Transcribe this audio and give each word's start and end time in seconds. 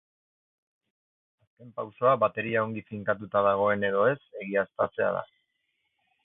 Azken 1.43 1.75
pausoa 1.75 2.13
bateria 2.23 2.63
ongi 2.69 2.83
finkatua 2.87 3.45
dagoen 3.49 3.87
edo 3.91 4.03
ez 4.15 4.19
egiaztatzea 4.41 5.13
da. 5.19 5.23